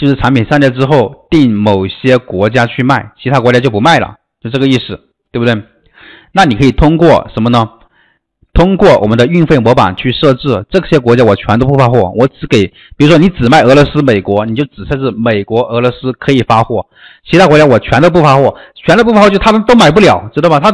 [0.00, 4.98] 就是产品上架之后定某些国家去卖，其他国家就不卖了，就这个意思，
[5.30, 5.62] 对不对？
[6.32, 7.68] 那你可以通过什么呢？
[8.54, 12.66] 通过我们的运费模板去设置，这些国家我全都不发货，我只给，
[12.96, 16.86] 比如说你只卖俄罗斯、美国，你就只设置美国、俄罗斯可以发货，
[17.30, 20.58] 其他国家我全都不发货，全都不发货就他们都买不了，知道吧？
[20.58, 20.72] 他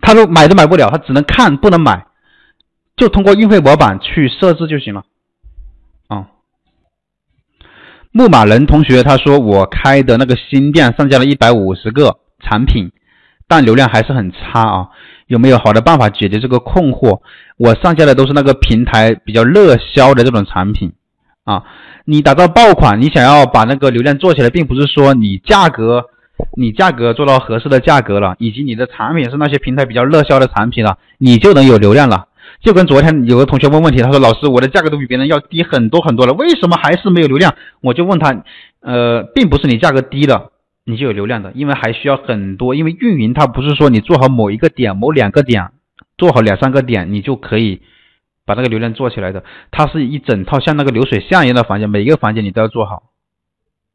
[0.00, 2.06] 他都买都买不了，他只能看不能买，
[2.96, 5.04] 就通过运费模板去设置就行了。
[8.16, 12.92] 牧马人同学他说我开的那个新店上架了一百五十个产品，
[13.48, 14.86] 但流量还是很差啊。
[15.26, 17.18] 有没有好的办法解决这个困惑？
[17.56, 20.92] 我上架的都是那个平台比较热销的这种产品
[21.42, 21.64] 啊。
[22.04, 26.04] 你打造爆款，你想要把那个流量做起来，并不是说你价格，
[26.56, 32.28] 你价格做到合适的价格了，以及你的产品是那些平台比较热销的产品了，你就能有流量了。
[32.60, 38.44] 就跟昨天有个同学问问题，他说：“老师，我的价格都比别人要低很多很多了，为什么还是没有流量？”我就问他，
[38.80, 40.50] 呃，并不是你价格低了。
[40.86, 45.70] 你就有流量的，因为还需要很多，因为运营它不是说你做好某一个点、某两个点，
[46.18, 47.80] 做好两三个点，你就可以
[48.44, 49.44] 把那个流量做起来的。
[49.70, 53.04] 它是一整套像那个流水线一样的环节，每一个环节你都要做好。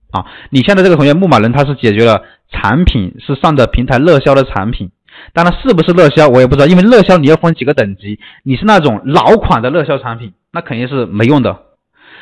[0.10, 4.90] 啊，你现在这个同学牧马人他是解决了产品是上的平台热销的产品，
[5.34, 11.58] 当然是不是热销我也不知道，因为热销你要分几个等级，你是那种老款的热销产品，那肯定是没用的。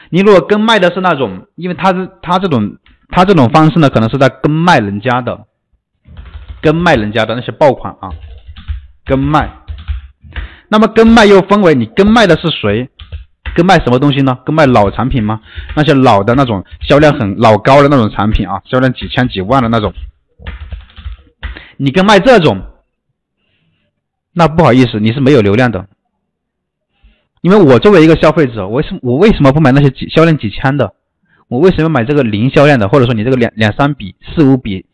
[0.09, 2.77] 你如果跟卖的是那种，因为他是他这种。
[3.09, 5.45] 他这种方式呢，可能是在跟卖人家的，
[6.61, 8.09] 跟卖人家的那些爆款啊，
[9.05, 9.49] 跟卖。
[10.67, 12.89] 那么跟卖又分为你跟卖的是谁？
[13.55, 14.37] 跟卖什么东西呢？
[14.45, 15.39] 跟卖老产品吗？
[15.73, 19.93] 那些老的那种销量很老高的那种产品啊，销量几千几万的那种，
[21.77, 22.61] 你跟卖这种，
[24.37, 25.87] 那不好意思，你是没有流量的。
[27.41, 30.93] 因为我作为一个消费者，我为什我为什么不买那些几销量几千的？
[31.47, 34.85] 我为什么买这个零销量的，或者说你这个两两三笔、四五笔，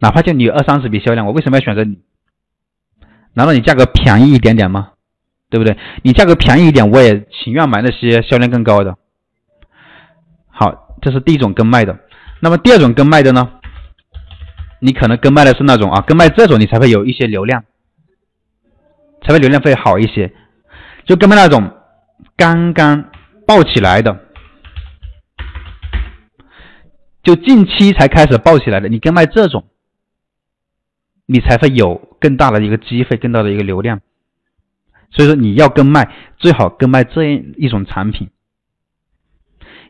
[0.00, 1.98] 哪怕就你二三十笔销量，我为什么要选择你？
[3.34, 4.90] 难道你价格便宜一点点吗？
[5.50, 5.76] 对不对？
[6.02, 8.96] 你价格便宜一点，我也情愿买那些销量更高的。
[10.48, 11.96] 好，这是第一种跟卖的。
[12.40, 13.50] 那么第二种跟卖的呢？
[14.80, 17.64] 你可能跟卖的是那种啊，跟卖这种你才会有一些流量，
[19.22, 20.32] 才会流量会好一些。
[21.04, 21.72] 就跟卖那种
[22.36, 23.10] 刚刚
[23.46, 24.26] 爆起来的。
[27.22, 29.64] 就近期才开始爆起来的，你跟卖这种，
[31.26, 34.00] 你才会有更大的一个机会，更大的一个流量。
[35.10, 36.08] 所以说你要跟卖，
[36.38, 38.30] 最好跟卖这样一种产品。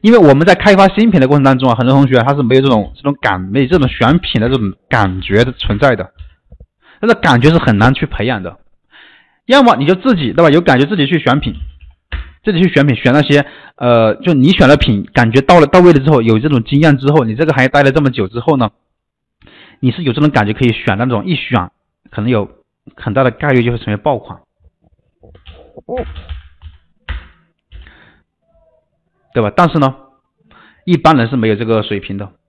[0.00, 6.12] 因为我们在开发新品的过程当中啊，很多同学他是没有这种这种感，没有这种选品的这种感觉的存在的，
[7.00, 8.58] 这个感觉是很难去培养的。
[9.46, 11.54] 要么你就自己对吧，有感觉自己去选品。
[12.42, 13.44] 自己去选品，选那些，
[13.76, 18.70] 呃，就你选了品，感觉到了到位了之后，有这种经验之后，你这个行业待了这么久之后呢，
[19.78, 21.70] 你是有这种感觉可以选那种，一选
[22.10, 22.48] 可能有
[22.96, 24.40] 很大的概率就会成为爆款，
[29.34, 29.52] 对吧？
[29.54, 29.94] 但是呢，
[30.86, 32.32] 一般人是没有这个水平的，